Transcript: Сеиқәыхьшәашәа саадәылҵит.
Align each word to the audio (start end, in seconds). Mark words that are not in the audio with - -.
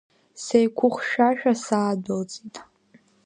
Сеиқәыхьшәашәа 0.43 1.53
саадәылҵит. 1.63 2.55